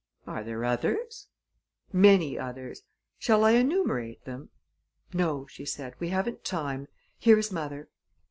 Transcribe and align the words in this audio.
"Are 0.25 0.43
there 0.43 0.65
others?" 0.65 1.27
"Many 1.93 2.35
others. 2.35 2.81
Shall 3.19 3.43
I 3.45 3.51
enumerate 3.51 4.25
them?" 4.25 4.49
"No," 5.13 5.45
she 5.45 5.63
said, 5.63 5.93
"we 5.99 6.09
haven't 6.09 6.43
time. 6.43 6.87
Here 7.19 7.37
is 7.37 7.51
mother." 7.51 7.87